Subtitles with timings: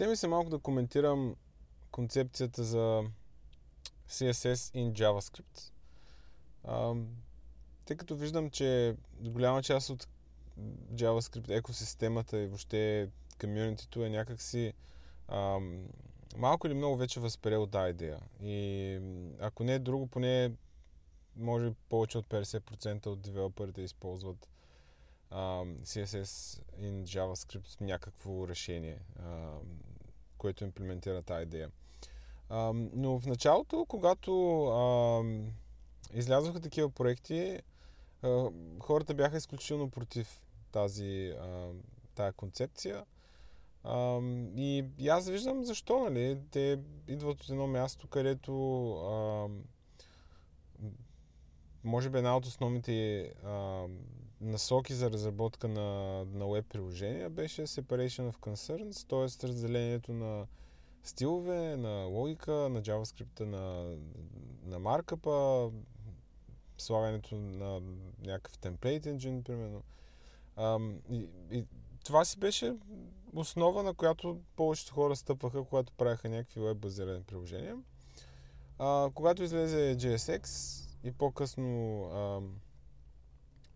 [0.00, 1.36] ще ми се малко да коментирам
[1.90, 3.04] концепцията за
[4.08, 5.72] CSS in JavaScript.
[6.64, 6.94] А,
[7.84, 10.08] тъй като виждам, че голяма част от
[10.94, 13.08] JavaScript екосистемата и въобще
[13.40, 14.72] комьюнитито е някакси
[15.28, 15.58] а,
[16.36, 18.20] малко или много вече възприел тази идея.
[18.42, 18.98] И
[19.40, 20.52] ако не е друго, поне
[21.36, 24.48] може повече от 50% от девелоперите използват
[25.32, 29.58] uh, CSS in JavaScript някакво решение, uh,
[30.40, 31.70] което имплементира тази идея.
[32.50, 35.44] Uh, но в началото, когато uh,
[36.14, 37.58] излязоха такива проекти,
[38.22, 41.72] uh, хората бяха изключително против тази, uh,
[42.14, 43.04] тази концепция.
[43.84, 46.38] Uh, и, и аз виждам защо, нали?
[46.50, 46.78] Те
[47.08, 49.50] идват от едно място, където uh,
[51.84, 53.86] може би една от основните а,
[54.40, 59.48] насоки за разработка на, на веб приложения беше Separation of Concerns, т.е.
[59.48, 60.46] разделението на
[61.02, 63.96] стилове, на логика, на JavaScript, на,
[64.64, 65.70] на маркъпа,
[66.78, 67.80] слагането на
[68.26, 69.82] някакъв темплейт engine, примерно.
[70.56, 70.78] А,
[71.10, 71.64] и, и
[72.04, 72.76] това си беше
[73.34, 77.76] основа, на която повечето хора стъпваха, когато правяха някакви веб-базирани приложения.
[78.78, 80.46] А, когато излезе JSX,
[81.04, 82.40] и по-късно а,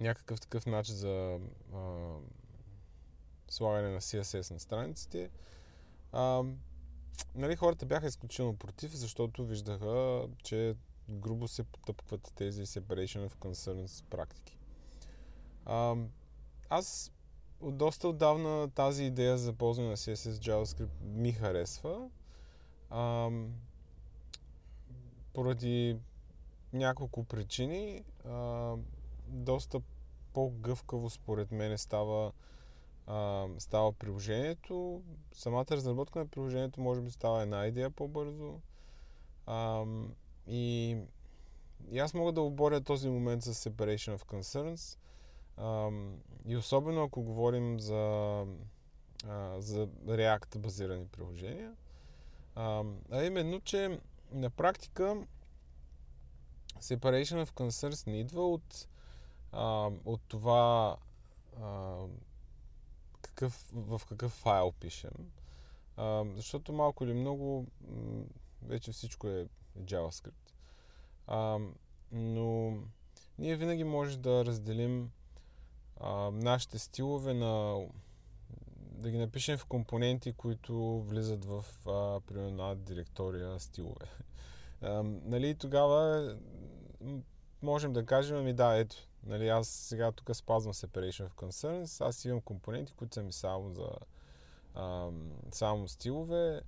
[0.00, 1.38] някакъв такъв начин за
[1.74, 2.14] а,
[3.50, 5.30] слагане на CSS на страниците.
[6.12, 6.42] А,
[7.34, 10.74] нали, хората бяха изключително против, защото виждаха, че
[11.08, 14.58] грубо се потъпкват тези separation of concerns практики.
[15.66, 15.96] А,
[16.68, 17.12] аз
[17.60, 22.08] от доста отдавна тази идея за ползване на CSS JavaScript ми харесва.
[22.90, 23.30] А,
[25.32, 25.96] поради
[26.72, 28.04] няколко причини.
[28.24, 28.74] А,
[29.30, 29.80] доста
[30.32, 32.32] по-гъвкаво според мен става,
[33.06, 35.02] а, става приложението.
[35.32, 38.60] Самата разработка на приложението може би става една идея по-бързо.
[39.46, 39.84] А,
[40.46, 40.96] и,
[41.90, 44.98] и аз мога да оборя този момент с Separation of Concerns.
[45.56, 45.90] А,
[46.46, 48.44] и особено ако говорим за,
[49.26, 51.74] а, за React базирани приложения.
[52.54, 54.00] А, а именно, че
[54.32, 55.26] на практика
[56.80, 58.88] Separation of Concerns не идва от,
[59.52, 60.96] а, от това
[61.62, 61.98] а,
[63.22, 65.30] какъв, в какъв файл пишем.
[65.96, 68.24] А, защото малко или много м-
[68.62, 69.46] вече всичко е
[69.78, 70.52] JavaScript.
[71.26, 71.58] А,
[72.12, 72.76] но
[73.38, 75.10] ние винаги може да разделим
[76.00, 77.84] а, нашите стилове на
[79.00, 84.06] да ги напишем в компоненти, които влизат в, а, примерно, директория стилове.
[84.82, 86.36] А, нали, тогава
[87.62, 92.24] можем да кажем, ами да, ето, нали, аз сега тук спазвам Separation of Concerns, аз
[92.24, 93.88] имам компоненти, които са ми само за
[94.74, 95.10] а,
[95.52, 96.60] само стилове.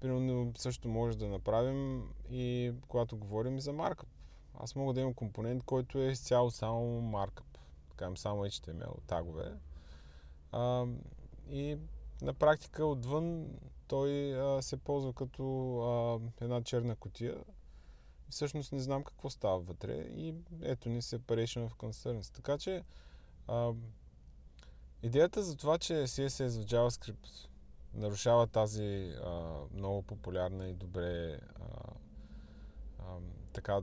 [0.00, 4.08] Примерно също може да направим и когато говорим за маркъп.
[4.54, 7.58] Аз мога да имам компонент, който е изцяло само маркъп.
[7.90, 9.54] Така само HTML, тагове.
[10.52, 10.86] А,
[11.48, 11.78] и
[12.22, 13.46] на практика отвън
[13.88, 17.36] той а, се ползва като а, една черна котия,
[18.30, 22.34] всъщност не знам какво става вътре и ето ни separation of concerns.
[22.34, 22.84] Така че
[23.48, 23.72] а,
[25.02, 27.48] идеята за това, че CSS в JavaScript
[27.94, 31.64] нарушава тази а, много популярна и добре а,
[32.98, 33.04] а,
[33.52, 33.80] така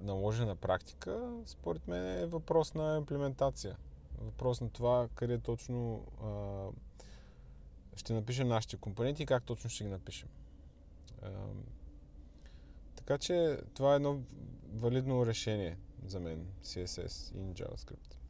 [0.00, 3.76] наложена практика, според мен е въпрос на имплементация.
[4.18, 6.68] Въпрос на това къде точно а,
[7.96, 10.28] ще напишем нашите компоненти и как точно ще ги напишем.
[11.22, 11.30] А,
[13.06, 14.22] така че това е едно
[14.74, 18.23] валидно решение за мен, CSS и JavaScript.